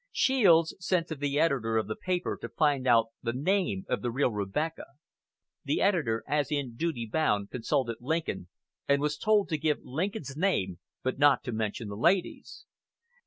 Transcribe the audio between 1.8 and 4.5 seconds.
the paper to find out the name of the real